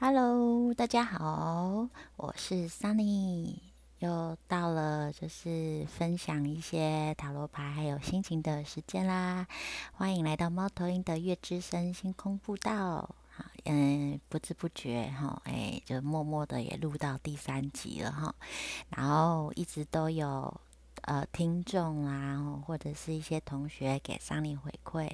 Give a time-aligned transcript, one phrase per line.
[0.00, 3.58] Hello，大家好，我是 Sunny，
[3.98, 9.48] 又到了就是分享一些塔罗牌还有心情的时间啦。
[9.92, 13.12] 欢迎来到猫头鹰的月之声星空步道。
[13.28, 18.32] 好，嗯，不知不觉哈，哎，就默默的也录到第三集了哈。
[18.90, 20.60] 然后一直都有。
[21.02, 25.10] 呃，听众啊，或者是一些同学给桑尼回馈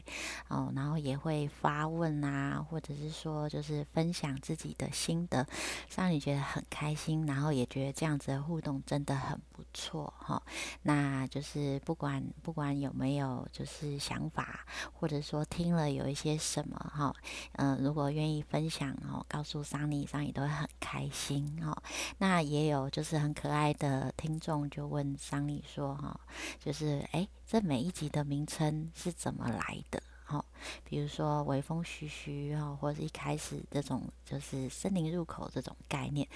[0.48, 5.46] 哦，然后也会发问啊，或者是说就是分享自己的心得，
[5.88, 10.42] 桑尼觉得很开心，然后也觉得这样子的互动真的很不错哈。
[10.82, 17.14] 那就是不管不管有没有就是想法，或者说听了有一些什么哈，
[17.52, 21.76] 嗯，如果愿意分享哦，告诉桑尼，桑尼都会很开心哈。
[22.18, 25.62] 那也有就是很可爱的听众就问桑尼。
[25.74, 26.20] 说哈，
[26.60, 30.00] 就是哎，这每一集的名称是怎么来的？
[30.24, 30.42] 哈，
[30.84, 36.26] 比如说微风徐徐哈，或者一开始这种就是森林入口这种概念，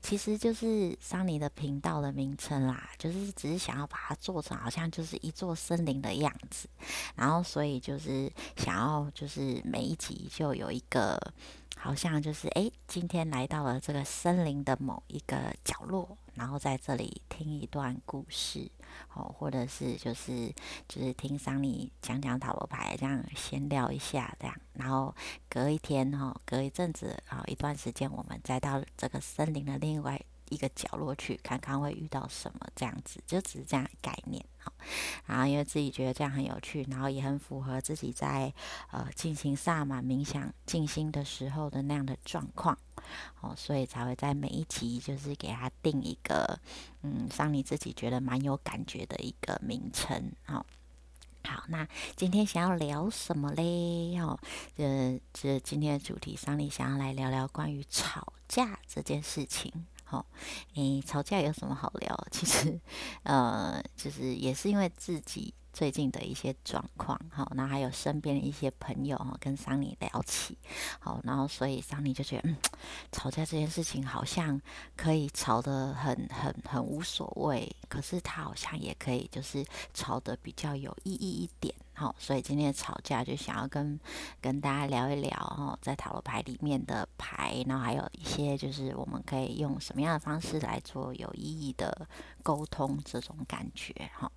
[0.00, 2.90] 其实就是桑尼的频道的名称啦。
[2.98, 6.68] 就是只是想要把它做成好像就是一座森林的样子，
[7.16, 11.18] 然后所以就是想要就是每一集就有一个。
[11.74, 18.70] 好像就是哎，今天来到了这个森林的某一个角落，然后在这里听一段故事，
[19.14, 20.52] 哦，或者是就是
[20.88, 25.14] 就是听桑尼讲讲塔罗牌，这样闲聊一下，这样，然后
[25.48, 30.20] 隔一天哈，隔一阵子啊，一段时间，我们再到这个森林的另外。
[30.50, 34.70] 一个角落去看看会遇到什么，这样子就只是这样概念哈。
[35.24, 38.52] 然后因为自己觉得这样很有趣，然后也很符合自己在
[38.90, 42.76] 呃进行萨满冥想静心的时候的那样的状况，
[43.40, 46.58] 哦，所以才会在每一集就是给他定一个
[47.02, 50.32] 嗯，让你自己觉得蛮有感觉的一个名称。
[50.44, 50.64] 好，
[51.44, 51.86] 好，那
[52.16, 54.18] 今天想要聊什么嘞？
[54.20, 54.38] 哦，
[54.76, 59.72] 呃，这今天的主题桑尼想要来聊聊关于吵架这件事情。
[60.10, 60.24] 哦，
[60.74, 62.26] 诶，吵架有什么好聊？
[62.30, 62.78] 其实，
[63.22, 70.56] 呃，就是也是因为自己最近的一些状况，好，那还有身边的一些朋友哈，跟桑尼聊起，
[70.98, 72.56] 好，然后所以桑尼就觉得，嗯，
[73.10, 74.60] 吵架这件事情好像
[74.96, 81.74] 可以吵得很很很无所谓，可是他好像也可以就是吵得比较有意义一点。
[81.94, 84.00] 好，所以今天的吵架就想要跟
[84.40, 92.08] 跟大家聊一聊哈，在塔罗牌里面的牌，然后还有一些就是我们可以用什么样的方式来做有意义的
[92.42, 94.32] 沟通，这种感觉哈。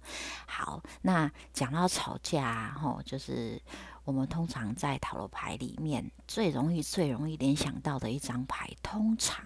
[0.46, 3.60] 好，那讲到吵架哈，就是
[4.04, 9.44] 我们通常在塔罗牌里面最容易最容易联想到的一张牌，通常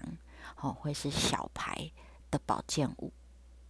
[0.60, 1.90] 哦会是小牌
[2.32, 3.14] 的宝剑五。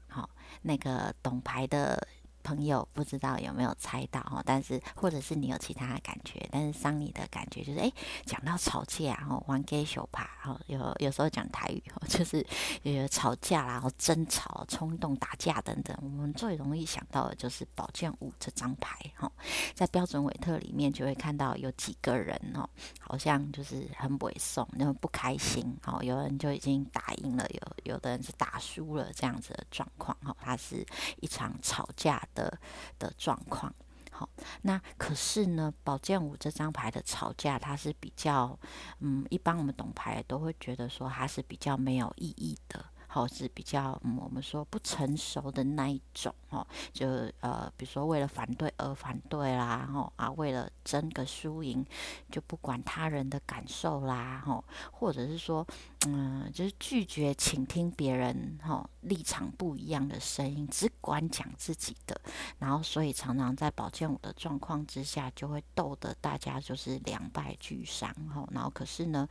[0.08, 0.30] 好，
[0.62, 2.08] 那个懂牌的。
[2.44, 7.92] 朋友不知道有没有猜到哈，但是或者是你有其他的感觉，但是伤你的感觉就是，哎，
[8.26, 12.46] 讲到吵架哈，玩 gay 手牌哈，有有时候讲台语哈，就是
[12.84, 19.32] 有吵架啦，然后争吵、冲动、打架等等，我们最容易想到的就是宝剑五这张牌哈，
[19.74, 30.86] 在标准韦特里面就会看到有几个人哦，好像就是很猥琐，那么不开心哦，有人就已经打赢了，有有的人是打输了这样子的状况哈，它是
[31.22, 32.22] 一场吵架。
[32.34, 32.60] 的
[32.98, 33.74] 的状况，
[34.12, 34.30] 好，
[34.62, 38.58] 那可是呢，宝剑五这张牌的吵架，它是比较，
[39.00, 42.86] 嗯，一般我们懂牌都会觉得说它是比较没有意义的。
[43.12, 47.08] 好是比较嗯，我们说不成熟的那一种哦，就
[47.40, 51.84] 呃，比如说为了反对而反对啦，吼啊，为了争个输赢，
[52.32, 55.66] 就不管他人的感受啦，吼，或者是说，
[56.06, 62.22] 嗯，就是拒绝倾听别人吼立场不一样的声音，只管讲自己的，
[62.60, 69.28] 然后所以常常在宝剑五的状况之下，就会斗得大家就是两败俱伤，吼，然后可是呢，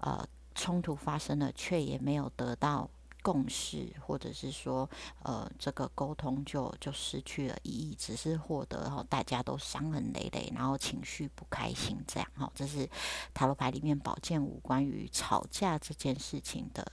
[0.00, 0.22] 呃，
[0.54, 2.86] 冲突发生了，却也没有得到。
[3.24, 4.88] 共识，或者是说，
[5.22, 12.86] 呃，这个沟通就就失去了意义，只是获得然后大家都伤痕累累，然后情绪不开心，这样哈，这是
[13.32, 16.86] 塔罗牌里面宝剑五关于吵架这件事情的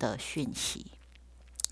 [0.00, 0.97] 的讯息。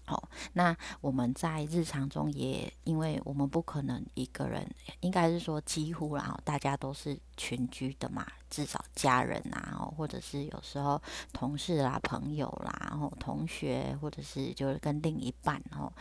[0.08, 4.64] 好，那我们在日常中也，因为我们不可能一个人，
[5.00, 15.92] 应该是说几乎然后大家都是群居的嘛，至少家人啊，或者是有时候同事啦、朋友啦，然后同学，或者是就是跟另一半哦，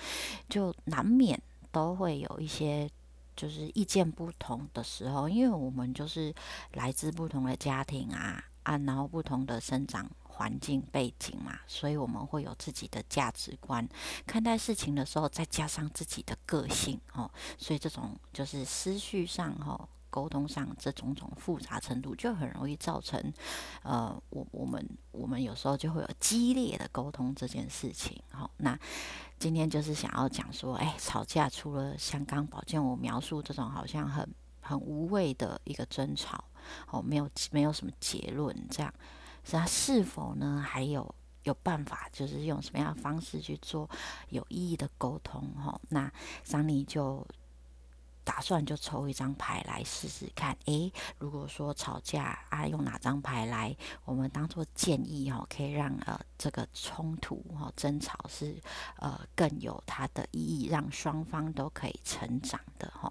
[0.47, 1.41] 就难免
[1.71, 2.87] 都会有一些
[3.35, 6.31] 就是意见不同的时候，因为我们就是
[6.73, 10.07] 来自不同的家庭啊啊，然后不同的生长。
[10.35, 13.87] 环境背景嘛，所以我们会有自己的价值观，
[14.27, 23.33] 看待事情的时候，再加上自己的个性哦，所以这种就是思绪上哈，沟通上这种种复杂程度，就很容易造成，
[23.83, 28.21] 呃，我我们我们有时候就会有激烈的沟通这件事情。
[28.29, 28.77] 好，那
[29.39, 34.27] 今天就是想要讲说，哎，吵架除了像刚宝剑我描述这种好像很
[34.59, 36.43] 很无谓的一个争吵，
[36.91, 38.93] 哦，没有没有什么结论，这样，
[39.51, 40.63] 那是否呢？
[40.65, 41.15] 还有？
[41.43, 43.87] 有办法，就是用什么样的方式去做
[44.29, 45.79] 有意义的沟通，哈。
[45.89, 46.11] 那
[46.43, 47.27] 桑尼就。
[48.25, 53.73] 打算就抽一张牌来试试看，诶，如果说吵架啊，用哪张牌来，
[54.03, 58.59] 我们当做建议哈，可以让呃这个冲突哈争吵是
[58.97, 63.09] 呃更有它的意义，让双方都可以成长的哈。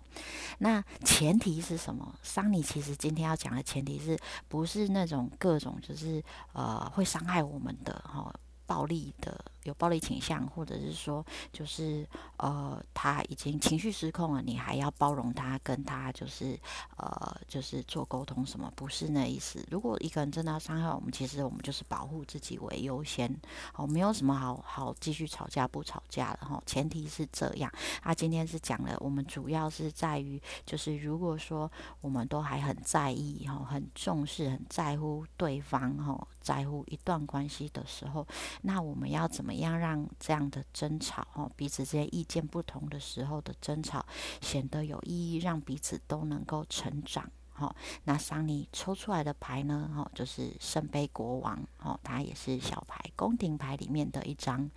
[0.59, 2.15] 那前提是什么？
[2.23, 4.19] 桑尼其实今天要讲的前提是
[4.49, 6.23] 不是那种各种就是
[6.53, 8.31] 呃会伤害我们的哈。
[8.67, 12.07] 暴力的有暴力倾向，或者是说，就是
[12.39, 16.59] 呃，他已经情绪失控了，你还要包容他，跟他就是
[16.97, 18.73] 呃，就是做沟通什么？
[18.77, 19.67] 不是那意思。
[19.71, 23.35] 如果一个人真的要伤害我们，其实我们就是保护自己为优先，
[23.75, 26.63] 哦，没有什么好好继续吵架不吵架了哈。
[26.67, 27.73] 前提是这样。
[28.03, 31.71] 啊，今天是讲了，我们主要是在于，就是如果说
[32.01, 38.27] 我们都还很在意哈，很重视、很在乎对方哈，在乎一段关系的时候。
[38.63, 44.05] 那我们要怎么样让这样的争吵，哦，彼此之间意见不同的时候的争吵
[44.41, 47.75] 显得有意义，让彼此都能够成长，哈？
[48.05, 54.71] 那桑尼抽出来的牌呢，哈，就是圣杯国王，哦，它也是小牌宫廷牌里面的一张，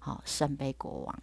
[0.00, 1.22] 好，圣杯国王，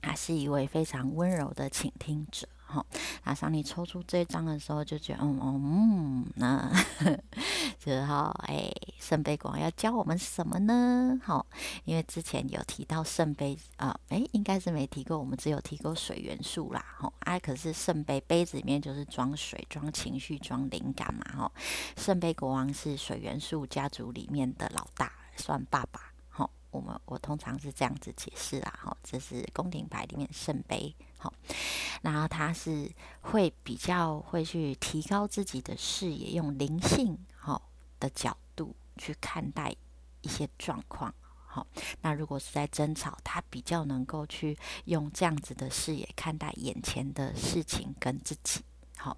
[0.00, 2.48] 他是一位非常温柔的倾听者。
[2.66, 2.84] 好，
[3.24, 6.70] 那当你抽出这张的时候，就觉得，嗯嗯嗯，那
[7.78, 8.68] 就是好，哎，
[8.98, 11.20] 圣杯国王要教我们什么呢？
[11.22, 11.46] 好，
[11.84, 16.84] 因为之前有提到圣杯啊，哎，应该是没提过，我们只有提过水元素啦。
[16.98, 21.24] 好，啊，可是圣杯杯子里面就是装水、装情绪、装灵感嘛。
[21.36, 21.52] 哈，
[21.96, 26.00] 圣杯国王是水元素家族里面的老大，算爸爸。
[26.28, 28.72] 好，我们我通常是这样子解释啦。
[28.78, 30.92] 好，这是宫廷牌里面圣杯。
[31.24, 31.32] 好。
[32.02, 32.92] 然后他是
[33.22, 39.74] 会比较会去提高自己的视野，用灵性好的角度去看待
[40.20, 41.14] 一些状况。
[41.46, 41.66] 好，
[42.02, 48.60] 那如果是在争吵，他比较能够去用这样子的视野看待眼前的事情跟自己。
[48.98, 49.16] 好，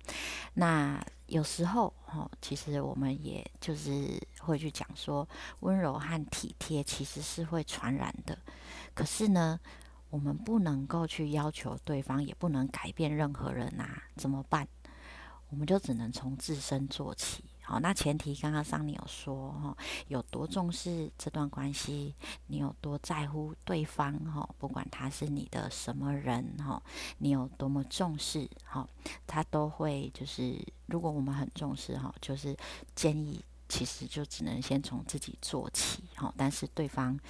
[0.54, 5.28] 那有时候哈，其实我们也就是会去讲说，
[5.60, 8.38] 温柔和体贴其实是会传染的。
[8.94, 9.58] 可是呢？
[10.16, 13.86] 我们不能够去要求对方，也不能改变任何人呐，
[14.16, 14.66] 怎么办？
[15.50, 17.44] 我们就只能从自身做起。
[17.60, 19.76] 好，那前提刚刚桑尼有说哈，
[20.08, 22.14] 有多重视这段关系，
[22.46, 26.82] 你有多在乎对方哈，不管他是你的什么人哈，
[27.18, 28.88] 你有多么重视哈，
[29.26, 32.56] 他都会就是，如果我们很重视哈，就是
[32.94, 37.20] 建议其实就只能先从自己做起哈，但是对方。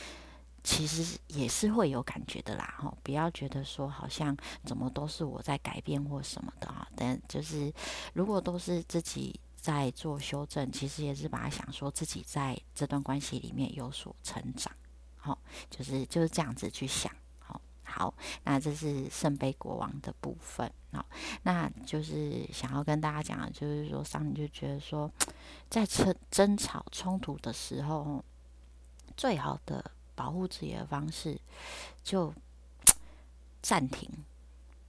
[0.69, 7.73] 其实也是会有感觉的啦，哈，不要觉得说好像怎么都是我在改变或什么的哈，但就是
[8.15, 14.73] 如果都是自己在做修正，其实也是把它想说自己在这段关系里面有所成长，
[15.17, 15.39] 好，
[15.71, 18.13] 就是就是这样子去想，好，好，
[18.43, 21.07] 那这是圣杯国王的部分，好，
[21.45, 25.09] 那就是想要跟大家讲，就是说上你就觉得说，
[25.71, 28.25] 在争争吵冲突的时候，
[29.17, 29.93] 最好的。
[30.17, 31.41] 保护自己的方式，
[32.03, 32.35] 就
[33.63, 34.11] 暂停，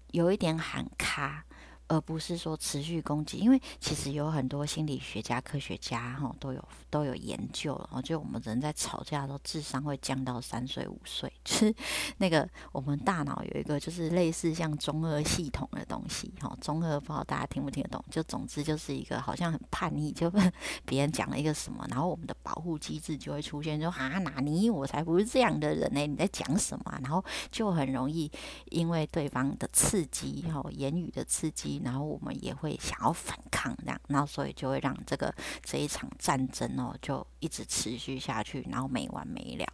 [0.08, 1.46] 有一点喊卡。
[1.88, 11.32] 而不是说持续攻击，因为其实有很多心理学家、科学家哈都有都有研究了，就我们人在吵架的时候，智商会降到三岁五岁。
[11.46, 11.74] 就是
[12.18, 18.04] 那个我们大脑有一个就是类似像中二系统的东西哈，中二不知道大家听不听得懂？
[18.12, 20.30] 就总之就是一个好像很叛逆，就
[20.86, 26.06] 别人讲了一个什么，然后我们的保护机制就会出现，说啊哪尼我才不是这样的人呢？
[26.06, 27.00] 你在讲什么？
[27.02, 28.30] 然后就很容易
[28.72, 31.77] 因为对方的刺激哈，言语的刺激。
[31.84, 39.66] 然后我们也会想要反抗，这样，然后所以就会让这个这一场战争哦，就一直持续下去，然后没完没了。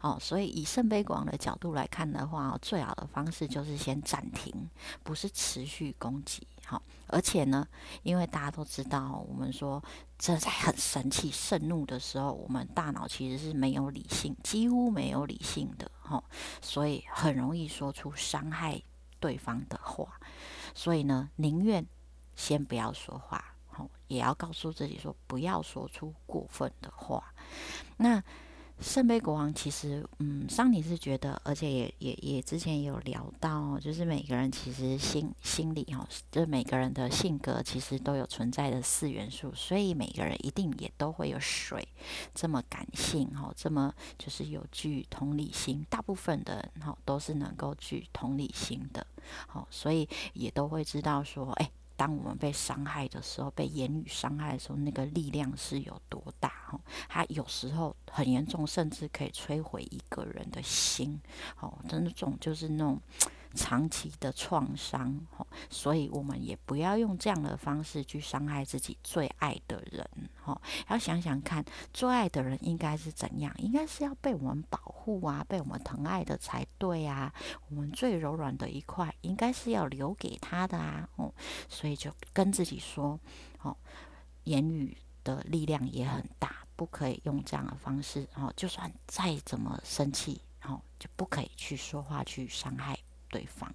[0.00, 4.52] 哦，所以以圣杯国王的角度来看的话，最好的方式就是先暂停，
[5.02, 6.46] 不是持续攻击。
[6.64, 7.66] 好，而且呢，
[8.02, 9.82] 因为大家都知道，我们说
[10.18, 15.90] 这在很生气、盛怒的时候，我们大脑其实是没有理性，几乎没有理性的。
[16.02, 16.22] 哈，
[16.60, 18.82] 所以很容易说出伤害
[19.20, 20.20] 对方的话。
[20.74, 21.86] 所以呢，宁愿
[22.34, 27.34] 先不要说话，好，也要告诉自己说不要说出过分的话。
[27.96, 28.22] 那
[28.80, 41.86] 圣杯国王其实，嗯，桑尼是觉得，而且也也也之前也有聊到，就是每个人其实心心里哈，就是每个人的性格其实都有存在的四元素，所以每个人一定也都会有水
[42.34, 49.04] 这么感性哈，这么就是有具同理心，大部分的人哈都是能够具同理心的，
[49.48, 51.70] 好，所以也都会知道说，哎。
[51.98, 56.50] 当我们被伤害的时候，被言语伤害的时候，那个力量是有多大？
[56.70, 61.20] 哦，它有时候很严重，甚至可以摧毁一个人的心。
[61.60, 62.98] 哦，真的，这种就是那种。
[63.54, 70.06] 长期的创伤，哦，所以我们也不要用这样的方式去伤害自己最爱的人，
[70.44, 73.52] 哦，要想想看，最爱的人应该是怎样？
[73.56, 74.78] 应该是要被我们保
[75.08, 77.32] 护啊，被我们疼爱的才对啊。
[77.70, 81.32] 我们最柔软的一块，应该是要留给他的啊，哦，
[81.66, 83.18] 所以就跟自己说，
[83.62, 83.74] 哦，
[84.44, 92.98] 言语的力量也很大，不可以用这样的方式，哦，就算再怎么生气，哦，就不可以去说话去伤害。
[93.30, 93.70] 对方，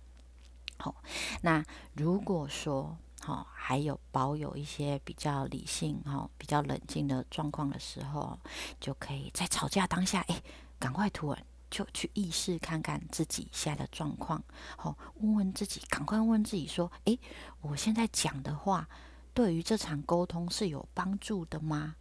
[0.77, 0.95] 好，
[1.43, 1.63] 那
[1.93, 8.39] 如果说，好，还有保有一些比较理性，哈，比较冷静的状况的时候，
[8.79, 10.41] 就可以在吵架当下，哎，
[10.83, 14.43] 赶快突然就去意识看看自己现在的状况，
[14.75, 17.17] 好，问问自己，赶快问自己说，哎，
[17.61, 18.85] 我现在讲的话，
[19.33, 21.95] 对于这场沟通是有帮助的吗？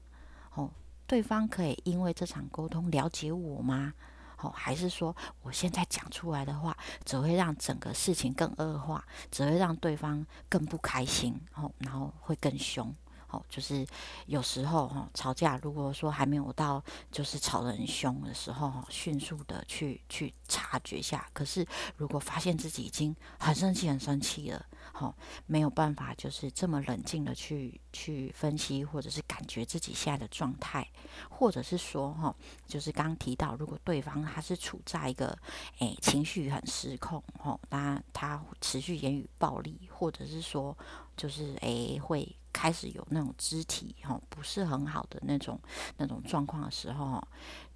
[0.54, 0.68] 哦，
[1.06, 3.94] 对方可以因为这场沟通了解我吗？
[4.38, 12.92] 哦，还是说我现在讲出来的话，只会让整个事情更恶化，只会让对方更不开心，哦，然后会更凶。
[13.32, 13.84] 哦，就是
[14.26, 21.26] 有时候哈吵架，如果说还没有到就是吵得很凶的时候，哈，迅速的去去察觉下。
[21.32, 25.14] 可是如果发现自己已经很生气、很生气了，哈，
[25.46, 30.86] 没有办法就是这么冷静的去去分析，或者是感觉自己现在的状态，
[31.30, 32.34] 或者是说哈，
[32.66, 35.36] 就是刚提到，如果对方他是处在一个
[35.78, 40.76] 诶情绪很失控，哈，那他持续言语暴力，或者是说
[41.16, 42.36] 就是诶会。
[42.52, 45.60] 开始有那种肢体哈不是很好的那种
[45.96, 47.22] 那种状况的时候，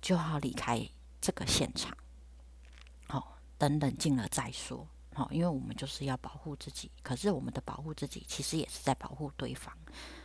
[0.01, 0.87] 就要离开
[1.21, 1.97] 这个现场，
[3.09, 9.77] 好，等冷静了再说，好，因为我们就是要保护自己，可是我们的保护自己其实也是在保护对方，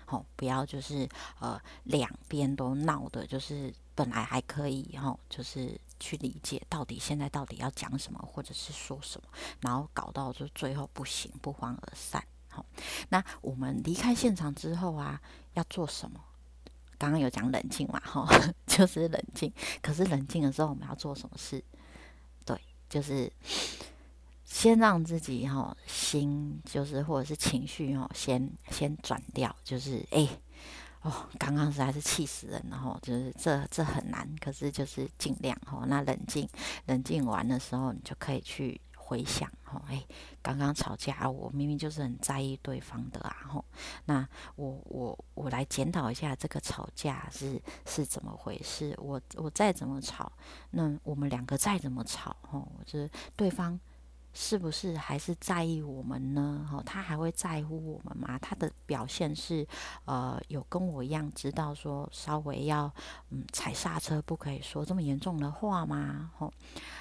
[0.06, 1.08] 好，不要就是
[1.40, 9.28] 呃两边都闹的，就是本来还可以哈，就是去理解到底现在到底要讲什么或者是说什么，
[9.62, 12.24] 然后搞到就最后不行，不欢而散。
[12.52, 12.66] 好，
[13.10, 15.22] 那我们离开现场之后啊，
[15.54, 16.20] 要做什么？
[16.98, 18.28] 刚刚有讲冷静嘛，哈，
[18.68, 19.52] 就是冷静。
[19.82, 21.64] 可是冷静的时候，我们要做什么事？
[22.46, 23.32] 对，就是
[24.44, 29.56] 先让自己哈心，就是或者是情绪哦，先先转掉。
[29.64, 30.28] 就是哎，
[31.02, 35.86] 哦，刚刚实在是气死人了哈，就是这这很难，可是就是尽量哈。
[35.88, 36.48] 那冷静，
[36.86, 38.80] 冷静完的时候，你就可以去。
[39.12, 40.02] 回想，哦，哎，
[40.42, 43.66] 刚刚吵架，我明明就是很在意对方的啊，吼，
[44.06, 44.26] 那
[44.56, 50.32] 我我我来检讨一下这个吵架是是怎么回事，我我再怎么吵，
[50.70, 53.78] 那我们两个再怎么吵，吼，就是对方。
[54.34, 56.68] 是不是还是在意我们呢？
[56.72, 58.40] 哦，他还会在乎我们吗？
[58.40, 59.68] 他的表现是，
[60.06, 62.92] 呃，有跟我一样知道说稍微要
[63.30, 66.32] 嗯踩刹车，不可以说这么严重的话吗？
[66.38, 66.52] 吼，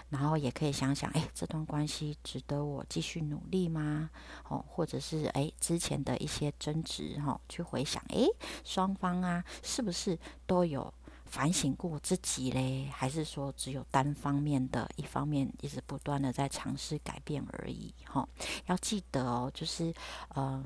[0.08, 4.10] 然后也可以想想，哎，这段关系值得我继续努力吗？
[4.48, 8.26] 哦，或者是哎之前的一些争执，哈，去回想，哎，
[8.64, 10.92] 双方啊，是不是都有？
[11.30, 17.94] 反省过自己嘞，还是说只有单方面的一方面一直不断的在尝试改变而已？
[18.04, 18.28] 哈，
[18.66, 19.94] 要记得哦，就是
[20.34, 20.62] 呃，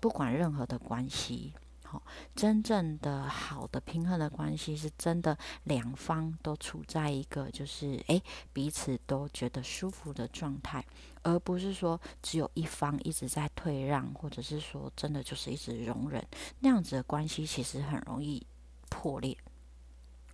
[0.00, 1.52] 不管任何的关系，
[1.84, 2.02] 好，
[2.34, 8.22] 真正的好的平衡的关系，是真的两方都处在一个就是诶
[8.54, 10.82] 彼此都觉得舒服的状态，
[11.22, 16.26] 而不是说只有一方一直在退让，或者是说真的就是一直容忍
[16.60, 18.44] 那样子的关系，其实很容易
[18.88, 19.36] 破裂。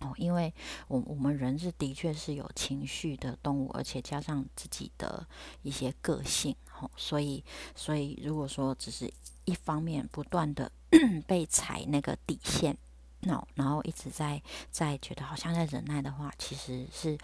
[0.03, 0.53] 哦，因为
[0.89, 5.25] 我我们人是的确是有情绪的动物，而且加上自己的
[5.61, 7.41] 一些个性，哦，所以
[7.73, 9.09] 所以如果说只是
[9.45, 10.69] 一方面不断的
[11.25, 12.77] 被踩那个底线，
[13.21, 17.17] 那然后一直在在觉得好像在忍耐的话，其实是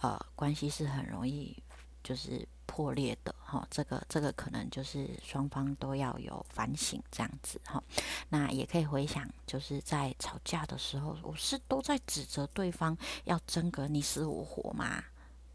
[0.00, 1.62] 呃关系是很容易
[2.02, 2.48] 就是。
[2.66, 7.82] 破裂的哈，这个这个可能就是双方都要有反省这样子哈。
[8.28, 15.04] 那也可以回想，就是在吵架的时候，我是都在指责对方要争个你死我活吗？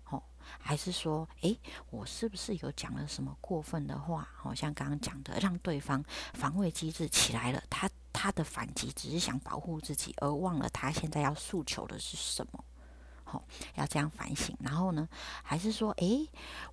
[0.10, 0.22] 哦，
[0.60, 4.28] 还是说，诶，我是不是有讲了什么过分的话？
[4.36, 7.90] 好像刚刚讲的，让对方防卫机制起来了，他。
[8.12, 12.62] 他的反击只是想保护自己，而忘了他现在要诉求的是什么。
[13.32, 13.44] 好，
[13.76, 14.58] 要这样反省。
[14.60, 15.08] 然后呢，
[15.44, 16.28] 还是说，诶，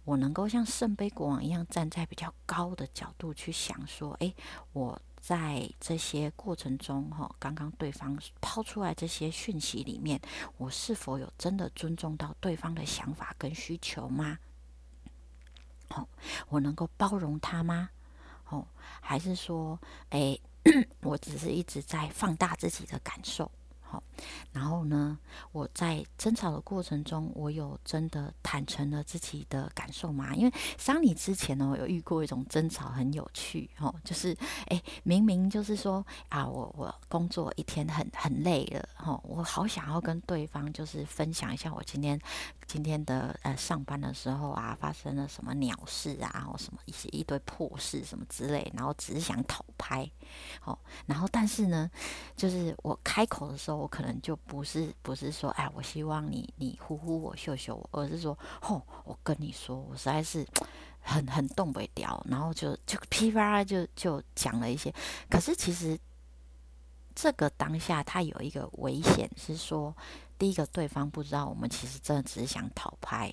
[0.05, 4.35] 我能够像圣杯国王一样，站在比较高的角度去想，说，诶，
[4.73, 10.19] 我在这些过程中，哈，刚刚对方抛出来这些讯息里面，
[10.57, 14.39] 我是否有真的尊重到对方的想法跟需求吗？
[15.91, 16.09] 好，
[16.49, 17.91] 我能够包容他吗？
[18.49, 18.67] 哦，
[19.03, 19.79] 还是说，
[20.11, 20.41] 诶，
[21.03, 23.51] 我只是一直在放大自己的感受？
[23.89, 24.03] 好，
[24.53, 25.19] 然后呢？
[25.53, 30.35] 我在争吵的过程中，我有真的坦诚了自己的感受吗？
[30.35, 42.21] 因为桑尼之前呢，我有遇过一种争吵，很有趣哦，就是哎，明明就是说啊，我我工作一天很很累了哈，我好想要跟对方就是分享一下我今天
[42.67, 50.11] 今天的呃上班的时候啊，发生了什么鸟事啊，或什么一些一堆破事什么之类，然后只是想讨拍，
[50.61, 51.89] 好，然后但是呢，
[52.37, 53.77] 就是我开口的时候。
[53.77, 60.45] 我可能就不是不是说，哎，我希望你你呼呼我秀秀我，而是说，吼，我跟你说，我实在是
[61.01, 64.93] 很很动不了，然后就就噼啪就就讲了一些。
[65.29, 65.97] 可是其实
[67.15, 69.95] 这个当下，它有一个危险是说，
[70.39, 73.33] 第一个对方不知道我们其实真的只是想讨拍，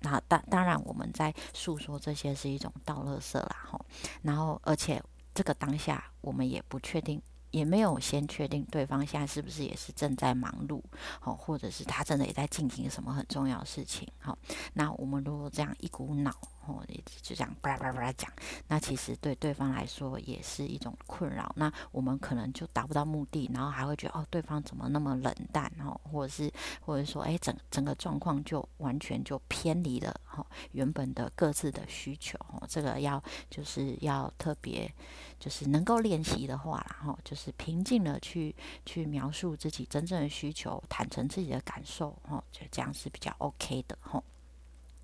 [0.00, 3.84] 那当当然我们在诉说这些是一种道乐色啦，吼，
[4.22, 5.02] 然后而且
[5.34, 7.20] 这个当下我们也不确定。
[7.50, 10.82] 也没有先确定对方现在是不是也是正在忙碌，
[11.20, 14.36] 好，或者是他真的也在进行什么很重要的事情，好，
[14.72, 16.34] 那我们如果这样一股脑。
[16.66, 16.84] 哦，
[17.22, 18.30] 就这样叭叭叭讲，
[18.68, 21.52] 那其实对对方来说也是一种困扰。
[21.56, 25.70] 那我们可能就达不到目的，然后还会觉得哦，对方怎么那么冷淡？
[25.80, 32.38] 哦，或者是或者说，哎，整整个状况就完全就偏离了哈原本的各自的需求。
[32.48, 34.92] 哦，这个要就是要特别
[35.38, 38.54] 就是能够练习的话，然后就是平静的去
[38.86, 44.22] 去描述自己真正的需求，坦诚自己的感受，哦，就这样是比较 OK 的，吼。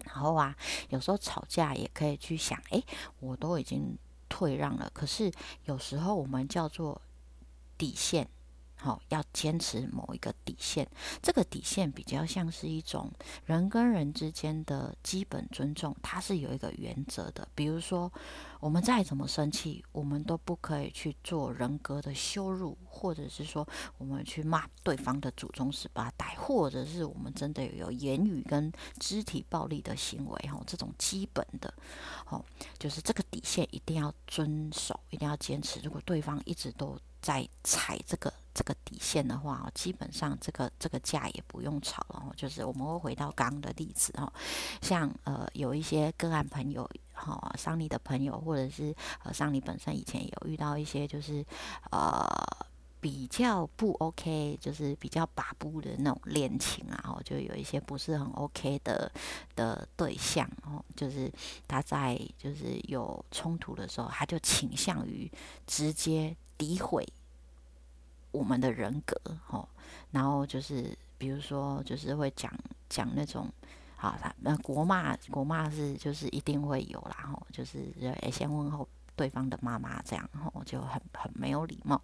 [0.04, 0.56] 然后啊，
[0.88, 2.82] 有时候吵架也可以去想，哎，
[3.20, 3.96] 我都已经
[4.28, 5.30] 退让了，可是
[5.64, 7.00] 有时候我们叫做
[7.76, 8.28] 底线。
[8.82, 10.88] 好，要坚持某一个底线，
[11.20, 13.12] 这个底线比较像是一种
[13.44, 17.46] 人跟人之间的基本尊重，它是有一个原则的。
[17.54, 18.10] 比如说，
[18.58, 31.70] 我们再怎么生气，我们都不可以去做人格的羞辱，或者是说我们去骂对方的祖宗十八代，或者是我们真的有言语跟肢体暴力的行为，哈，这种基本的，
[32.24, 32.42] 好，
[32.78, 35.80] 就是这个底线一定要遵守，一定要坚持。
[35.80, 38.32] 如果对方一直都在踩这个。
[38.52, 42.32] 这个底线的话，基本上这个这个架也不用吵了。
[42.36, 44.32] 就是我们会回到刚刚的例子哈，
[44.82, 51.44] 像呃有一些个案朋友哈，桑尼的朋友，或者是呃桑尼本身以前有遇到一些就是
[51.90, 52.26] 呃
[53.00, 59.10] 比较不 OK，就是比较把不的那种恋情啊，然后就有一些不是很 OK 的
[59.56, 61.32] 的对象哦，就是
[61.66, 65.30] 他在就是有冲突的时候，他就倾向于
[65.66, 67.06] 直接诋毁。
[68.32, 69.14] 我们的人格，
[69.46, 69.68] 吼，
[70.10, 72.52] 然后就是比如说，就是会讲
[72.88, 73.48] 讲那种，
[73.96, 82.00] 好，那国骂国骂是就是一定会有啦，吼，就是诶先问候对方的妈妈这样，吼，就很很没有礼貌，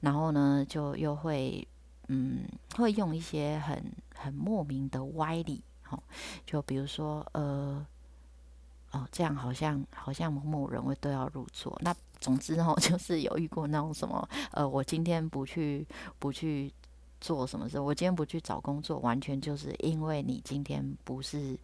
[0.00, 1.66] 然后呢，就又会
[2.08, 2.44] 嗯，
[2.76, 6.02] 会用一些很很莫名的歪理，吼，
[6.46, 7.86] 就比如说呃。
[8.92, 11.80] 哦，这样好像好像某某人会都要入座。
[11.80, 15.86] 那总之哦， 就是有遇过那种什么，呃，我今天不去
[16.18, 16.72] 不去
[17.20, 21.58] 做什么事，我今天不去找工作，完全就是因为你今天不是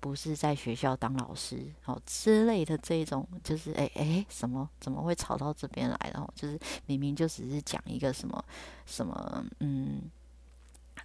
[0.00, 6.10] 不是在学校当老师哦之类的这种，就是哎哎，什么怎么会吵到这边来？
[6.12, 8.44] 然后就是明明就只是讲一个什么
[8.86, 10.02] 什么，嗯，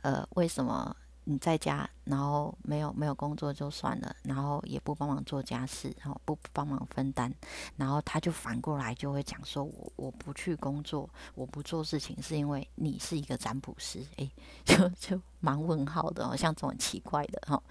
[0.02, 0.96] 呃，为什么？
[1.28, 7.34] 你在家，然后没有没有工作就算了，然后也不帮忙做家事，然后不帮忙分担，
[7.76, 14.32] 然后他就反过来就会讲说，我我不去工作，我不做事情，是因为你是一个占卜师，诶，
[14.63, 15.22] 就 就。
[15.41, 17.62] 蛮问号的哦，像这种奇怪的哈，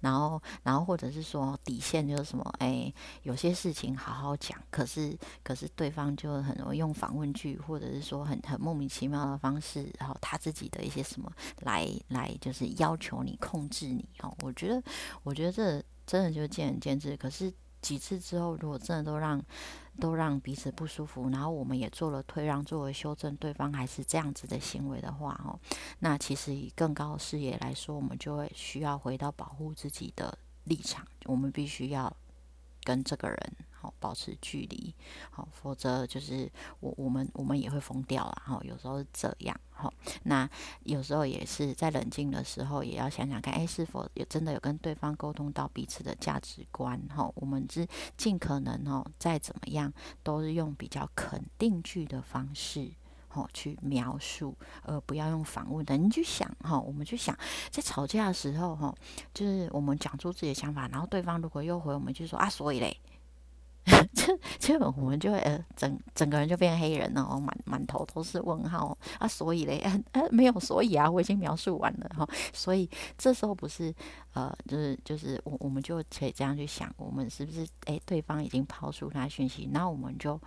[0.00, 14.82] 然后然后或者是说底线就是什么哎，有些事情好好讲，可是可是对方就很容易用反问句，或者是说很很莫名其妙的方式，然后他自己的一些什么来来就是要求你控制是你哦，我觉得
[15.22, 17.52] 我觉得这真的就见仁见智，可是。
[17.82, 19.42] 几次之后，如果真的都让
[19.98, 25.58] 都让彼此不舒服，然后我们也做了退让作为修正，对方还是这样子的行为的话，哦，
[26.00, 32.14] 那其实以更高的视野来说，我们就会需要回到保护自己的立场，我们必须要
[32.84, 34.94] 跟这个人好，保持距离，
[35.30, 39.90] 好，否则就是我我们我们也会疯掉啊，哈，有时候是这样，哈，
[40.24, 40.48] 那
[40.82, 47.86] 有时候也是在冷静的时候，也要想想看，哎，是否有真的有跟对方沟通到彼此的价值观，哈，我们是
[48.18, 49.90] 尽可能哦，再怎么样
[50.22, 52.92] 都是用比较肯定句的方式。
[53.32, 55.96] 哦，去描述，而不要用反问的。
[55.96, 57.38] 你去想，哈，我们去想，
[57.70, 58.92] 在吵架的时候，哈，
[59.32, 63.00] 就是我们讲出自己的想法，然后对方如果又回我们，就说啊，所以嘞，
[64.58, 73.94] 结果我们就会呃，整整个人就变黑人了，满满头都是问号啊，所以嘞，呃，没有所以啊，我已经描述完了哈，所以这时候不是
[74.34, 80.40] 呃，就是就是我我们就可以这样去想，我们是不是哎，对方已经抛出他讯息，那我们就。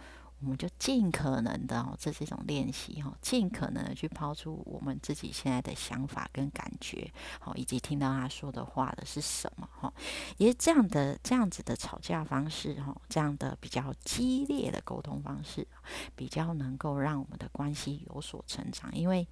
[0.44, 9.94] 我们就尽可能的哦，这是一种练习哈，尽可能的去抛出我们自己现在的想法跟感觉，好，以及听到他说的话的是什么哈。
[10.38, 15.66] 也是这样的这样子的吵架方式哈，这样的比较激烈的沟通方式，
[16.16, 18.94] 比较能够让我们的关系有所成长。
[18.94, 19.28] 因为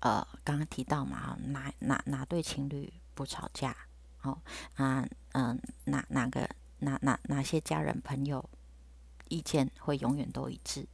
[0.00, 3.76] 呃，刚刚提到嘛，哪哪哪对情侣不吵架？
[4.22, 4.36] 哦
[4.74, 6.48] 啊嗯，哪哪个
[6.80, 8.44] 哪哪哪些家人朋友？
[9.28, 10.86] 意见会永远都一致，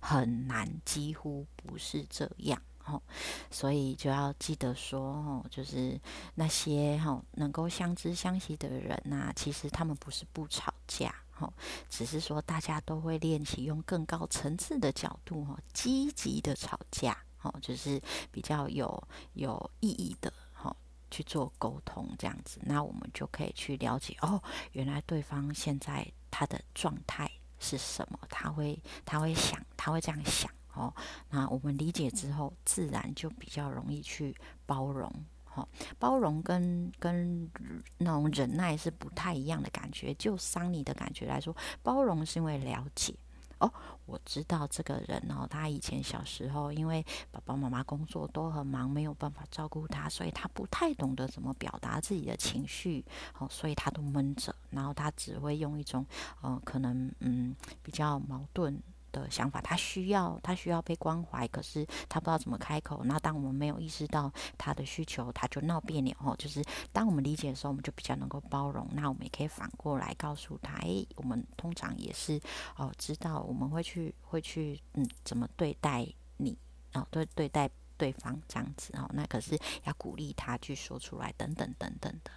[0.00, 3.02] 很难，几乎不是这样哦。
[3.50, 6.00] 所以就要记得说哦，就是
[6.34, 11.52] 那些哈能够相知相惜的人呐，其实他们不是不吵架哈，
[11.88, 19.02] 只是说大家都会练习用更高层次的角度哈，积极的吵架哦，就是比较有
[19.34, 20.74] 有意义的哈
[21.10, 27.30] 去做沟通这样子，那我们就可以去了解哦，原来对方现在他的状态。
[27.58, 28.18] 是什么？
[28.28, 30.92] 他会，他会想，他会这样想哦。
[31.30, 35.10] 那我们理解之后，自然就比较容易去包容。
[35.44, 35.66] 哈，
[35.98, 37.50] 包容跟跟
[37.96, 40.12] 那种忍耐是不太一样的感觉。
[40.14, 43.14] 就桑尼的感觉来说，包容是因为了解。
[43.58, 43.72] 哦，
[44.04, 53.04] 我知道这个人哦，他以前小时候因为爸爸妈妈工作都很忙，没有办法照顾他，所以他不太懂得怎么表达自己的情绪，
[53.38, 56.04] 哦，所以他都闷着，然后他只会用一种，
[56.42, 58.80] 呃，可能嗯比较矛盾。
[59.20, 63.02] 的想法，他需要他需要被关怀，可是他不知道怎么开口。
[63.04, 66.34] 那当我们没有意识到他的需求，他就闹别扭哦。
[66.38, 68.88] 就是当我们理解的时候，我们就比较能够包容。
[68.92, 72.40] 那我们也可以反过来告诉他：哎，我们通常也是
[72.76, 76.56] 哦，知道我们会去会去嗯，怎么对待你
[76.94, 77.70] 哦，对对待。
[77.98, 82.30] 对方这样子哦，那可是要鼓励他去说出来，等等等等的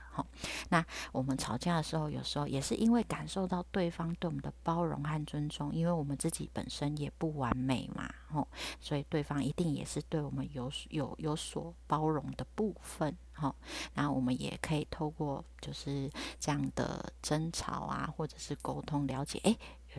[0.69, 8.47] 那我们吵架的时候，有时候也是因为感受到对方对我们的包容和尊重，因为我们自己本身也不完美嘛，吼，
[8.79, 13.53] 所以对方一定也是对我们有有有所包容的部分，哈。
[13.93, 19.55] 那我们也可以透过就是这样的争吵啊，或者是沟通，了解哎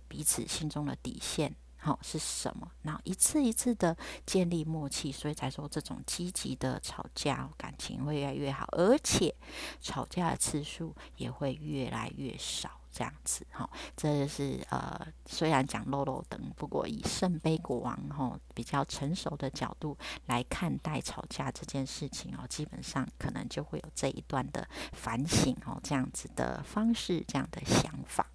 [0.09, 1.54] 彼此心中的底线。
[1.80, 2.70] 好是什么？
[2.82, 9.34] 然后一次一次的建立默契，所以才说这种积极的吵架，感情会越来越好，而且
[9.80, 12.70] 吵架的次数也会越来越少。
[12.92, 28.26] 这样子，哈，这是呃，虽然讲漏漏灯，不过以圣杯国王哈比较成熟的角度来看待吵架这件事情哦，基本上可能就会有这一段的反省哦，这样子的方式，这样的想法。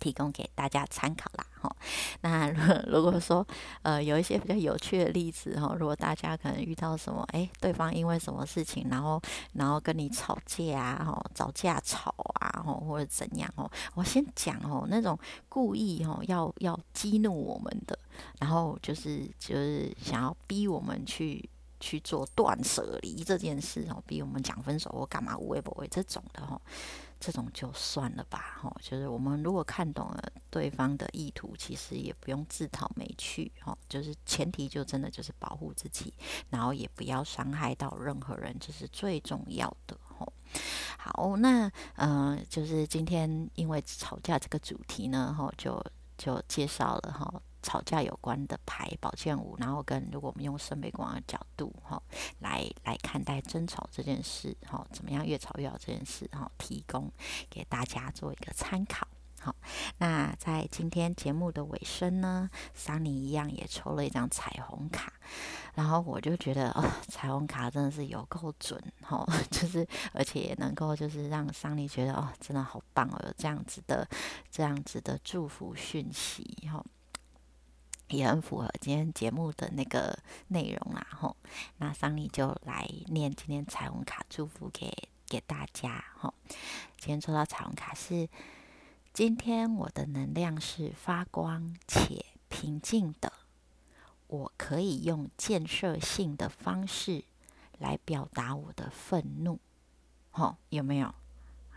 [0.00, 1.76] 提供给大家参考啦，哈。
[2.22, 2.50] 那
[2.86, 3.46] 如果说
[3.82, 9.20] 呃有一些比较有趣的例子哈，如果大家可能遇到什么，哎，对方因为什么事情，然后
[9.52, 15.16] 然后跟你吵架啊，哈，找架吵啊，哈，或者怎样哦，我先讲哦，那种
[15.48, 17.98] 故意哦要要激怒我们的，
[18.40, 26.60] 然后就是就是想要逼我们去去做断舍离这件事哦，逼我们讲分手或干嘛，无为不为这种的哈。
[27.20, 36.14] 这种就算了吧，哈，就是我们如果看懂了对方的意图，其实也不用自讨没趣，哈，就是前提就真的就是保护自己，
[36.48, 40.26] 然后也不要伤害到任何人，这是最重要的，哈。
[40.98, 45.84] 好，那嗯，就是今天因为吵架这个主题呢，哈，就
[46.16, 47.42] 就介绍了哈。
[47.62, 52.02] 吵架有关的牌宝剑五，然后跟如果我们用圣杯光的角度哈
[52.40, 57.10] 来来看待争吵这件事哈，怎么样越吵越好这件事哈，提供
[57.48, 59.06] 给大家做一个参考。
[59.42, 59.56] 好，
[59.96, 65.10] 那在今天节目的尾声呢，桑尼一样也抽了一张彩虹卡，
[65.72, 74.06] 然后我就觉得哦，彩虹卡真的是有够准哈， 就是而且也能够就是让桑尼觉得哦，真的好棒哦，有这样子的
[74.50, 76.84] 这样子的祝福讯息哈。
[78.16, 80.18] 也很符合今天节目的那个
[80.48, 81.36] 内容啦，吼。
[81.78, 84.92] 那桑尼就来念今天彩虹卡祝福给
[85.26, 86.34] 给大家，吼。
[86.98, 88.28] 今天抽到彩虹卡是
[89.12, 93.32] 今天我的能量是发光且平静的，
[94.26, 97.24] 我可以用建设性的方式
[97.78, 99.58] 来表达我的愤怒。
[100.30, 101.14] 吼，有没有？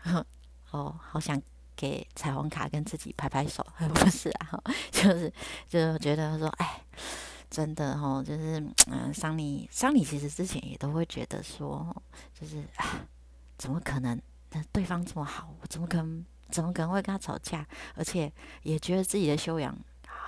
[0.72, 1.42] 哦，好想
[1.76, 5.32] 给彩虹卡跟自己拍拍手， 不是啊，就是
[5.68, 6.82] 就是觉得说，哎，
[7.50, 8.60] 真的哈，就是
[8.92, 11.96] 嗯，桑尼桑尼其实之前也都会觉得说，
[12.40, 13.06] 就是啊
[13.58, 14.22] 怎么可能？
[14.52, 17.68] 那对方这么好，我怎么可能怎么可能会跟他吵架？
[17.96, 18.32] 而且
[18.62, 19.76] 也觉得自己的修养。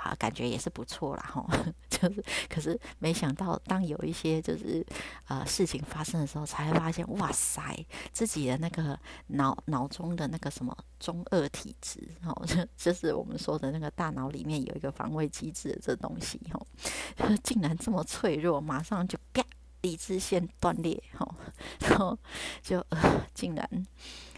[0.06, 1.44] 啊，感觉也是不错啦，哈，
[1.90, 4.86] 就是，可是没想到，当有一些就是
[5.28, 7.76] 呃事情发生的时候，才会发现，哇塞，
[8.12, 16.64] 自己的那个脑脑中的那个什么中二体质，哈，就 就是我们说的那个大脑里面有一个防卫机制这东西，哈，
[17.42, 19.44] 竟然这么脆弱，马上就啪，
[19.82, 21.36] 理智线断裂，哈，
[21.82, 22.16] 然后
[22.62, 23.68] 就呃，竟然。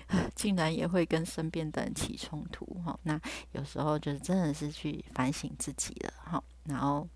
[0.36, 3.20] 竟然也会跟身边的人起冲突哈，那
[3.52, 6.44] 有时候就是真的是去反省自己了哈。
[6.64, 7.08] 然后，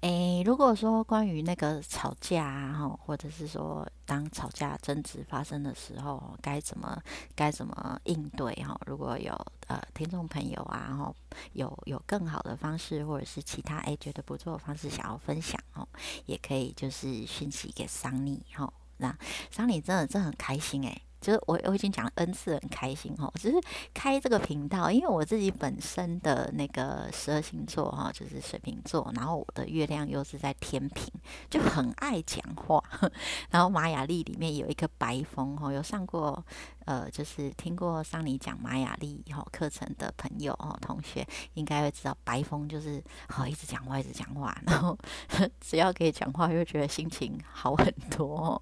[0.00, 7.02] 诶，如果说关于那个吵架啊哈，或者是说当吵架争执发生的时候，该怎么
[7.34, 8.78] 该怎么应对哈？
[8.86, 9.32] 如果有
[9.66, 11.14] 呃听众朋友啊哈，
[11.54, 15.86] 有有更好的方式，或者是其他诶觉得不错的方式想要分享哦，
[16.26, 18.72] 也可以就是讯息给桑尼哈。
[18.98, 19.14] 那
[19.50, 21.02] 桑尼真的真的很开心诶。
[21.26, 23.28] 就是我我已经讲 N 次，很开心哈。
[23.34, 23.56] 只是
[23.92, 31.12] 开这个频道，因为我自己本身的那个十二星座哈，就是水瓶座，然后我的月亮又是在天平，
[31.50, 32.80] 就很爱讲话。
[33.50, 36.44] 然后玛雅历里面有一个白风哈，有上过。
[36.86, 44.98] 呃，就是听过桑尼讲玛雅历哈课程的朋友哦，同学应该会知道，白风就是好一直讲话，一直讲话，然后
[45.60, 48.60] 只要可以讲话，又觉得心情好很多，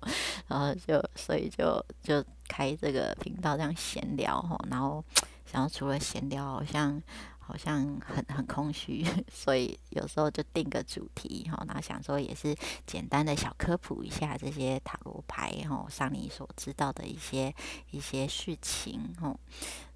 [0.49, 5.05] 然后就所以就就开这个频道这样闲聊哈，然后
[5.53, 7.01] 然后除了闲聊，好像。
[7.47, 17.55] 好像很很空虚， 所以有时候就定个主题哈，然后想说也是简单的小科普一下这些塔罗牌哈，上你所知道的一些
[17.91, 19.37] 一些事情哈，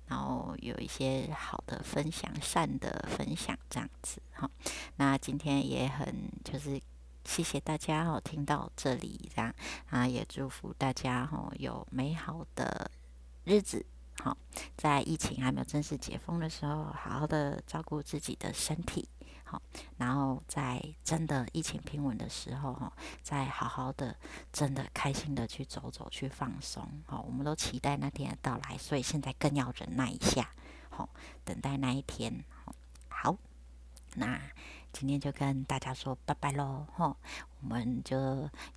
[0.06, 4.50] 然后有一些好的分享、善的分享这样子哈。
[4.96, 6.80] 那今天也很就是
[7.24, 9.54] 谢谢大家哈，听到这里这样
[9.88, 12.90] 啊，也祝福大家哈有美好的
[13.44, 13.84] 日子。
[14.22, 14.36] 好，
[14.76, 19.08] 在疫情还没有正式解封的时候，好好的照顾自己的身体。
[19.44, 19.62] 好，
[19.96, 24.14] 然后在真的疫情平稳的时候，哈，再好好的、
[24.52, 26.86] 真的开心的去走走、去放松。
[27.06, 30.50] 好，我们都期待那天的到来，所以现在更要忍耐一下，
[30.90, 31.08] 好，
[31.44, 32.44] 等待那一天。
[33.08, 33.36] 好，
[34.16, 34.38] 那。
[34.98, 37.16] 今天就跟大家说拜拜喽，吼！
[37.60, 38.16] 我们就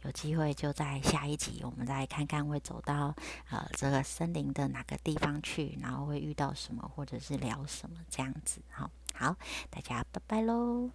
[0.03, 3.15] 有机会就在下一集，我们再看看会走到
[3.49, 9.35] 呃这个森林的哪个地方去，然后会遇到什么，或者是聊什么这样子，好，好，
[9.71, 10.91] 大家拜拜喽。